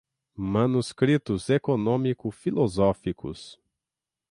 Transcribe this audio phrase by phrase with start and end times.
[0.35, 3.59] Manuscritos Econômico-Filosóficos